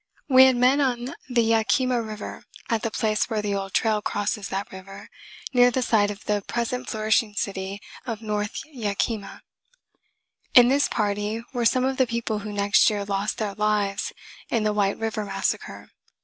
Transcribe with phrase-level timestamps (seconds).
[0.27, 4.47] We had met on the Yakima River, at the place where the old trail crosses
[4.49, 5.09] that river
[5.53, 9.43] near the site of the present flourishing city of North Yakima.
[10.55, 13.37] [Illustration: Mountain wolves.] In this party were some of the people who next year lost
[13.37, 14.11] their lives
[14.49, 15.91] in the White River massacre.